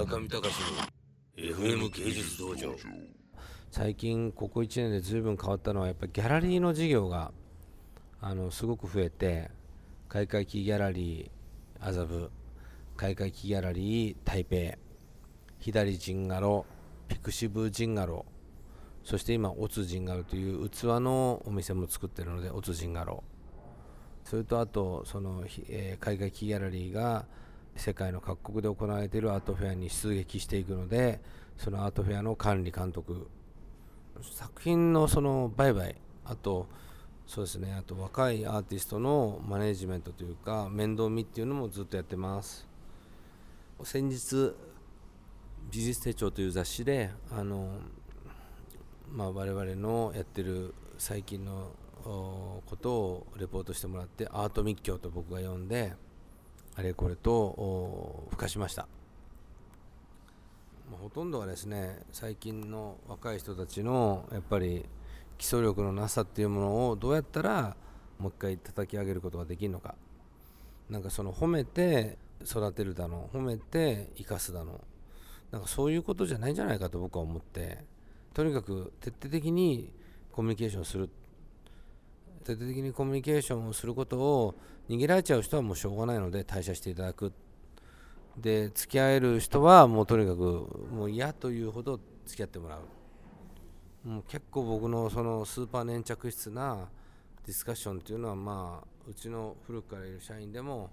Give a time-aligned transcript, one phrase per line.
[0.00, 0.54] 中見隆
[1.36, 2.74] の FM 芸術道場
[3.70, 7.32] 最近ここ1年で随分変わったのはやっぱりギャラリーの事業が
[8.22, 9.50] あのすごく増えて
[10.08, 12.30] 開会期ギャラリー麻布
[12.96, 14.78] 開会期ギャラリー台北
[15.58, 16.64] 左ジンガロ
[17.06, 18.24] ピクシブジンガロ
[19.04, 23.22] そして今オツジンガロという器のお店も作ってるのでオツジンガロ。
[24.24, 27.26] それとあとその、えー、海外キーギャラリーが
[27.76, 31.20] 世界の各国で行われているアートフェアに出撃していくので
[31.56, 33.28] そのアートフェアの管理監督
[34.22, 36.66] 作品のその売買あと
[37.26, 42.66] そうですねあと若いアーティストのマネジメントというか面倒見っていうのもずっとやってます。
[43.82, 44.52] 先日
[45.70, 47.78] 美術手帳という雑誌であの、
[49.10, 51.70] まあ、我々のやってる最近の
[52.04, 55.94] ことをレポートしてもらってアート密教と僕が呼んで
[56.76, 58.86] あれこれと付加しました。
[60.90, 64.84] ほとんどはですね最近の若い人たちのやっぱり
[65.38, 67.76] 基礎力のなさっていうものをどうやったら
[68.18, 69.94] もう一回叩き上げることができるのか。
[70.88, 74.80] なんかその褒めて育てるだの褒めて生かすだの。
[75.52, 77.84] なんかそういうことじゃないんじゃないかと僕は思って。
[78.34, 79.92] とにかく徹底的に
[80.32, 81.08] コミュニケーションする。
[82.44, 84.54] 徹底的にコミュニケーションをすることを
[84.88, 87.32] 逃げられちゃう人はもうしょうがないので退社していただく。
[88.36, 94.08] で付き合える人はもうとにかくもう嫌というほど付き合ってもらう。
[94.08, 96.88] もう結構僕のそのスーパー粘着質な
[97.44, 100.90] ディスカッションっていうのはまあうちの古くからいる社員でも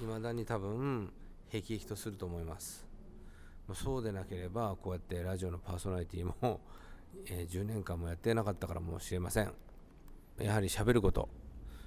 [0.00, 1.12] いまだに多分
[1.50, 2.86] へきとすると思います。
[3.74, 6.60] そうでなければこうやってラジオのパーソナリティも、
[7.26, 9.52] え、10年間もやってなかったからもしれません。
[10.40, 11.28] やはりしゃべること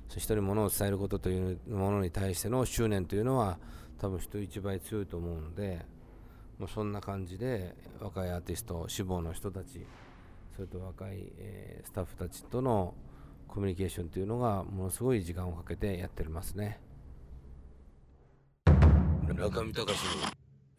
[0.09, 3.57] 人に物を伝えることというものに対しての執念というのは
[3.97, 5.85] 多分人一倍強いと思うので
[6.59, 9.85] もうそんな感じで若いアーティスト志望の人たち
[10.55, 11.31] それと若い、
[11.85, 12.93] スタッフたちとの
[13.47, 16.79] コミュニケーションというのがものすごい時間をかけてやってますね。
[18.65, 19.99] 中見隆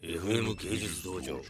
[0.05, 1.41] の FM 芸術道場。